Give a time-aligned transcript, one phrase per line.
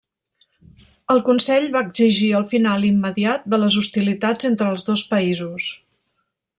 [1.15, 5.69] El Consell va exigir el final immediat de les hostilitats entre els dos països.